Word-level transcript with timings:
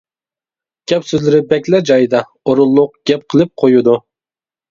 گەپ 0.91 1.03
سۆزلىرى 1.09 1.41
بەكلا 1.51 1.81
جايىدا، 1.89 2.23
ئورۇنلۇق 2.51 2.97
گەپ 3.11 3.27
قىلىپ 3.35 3.53
قويىدۇ. 3.65 3.97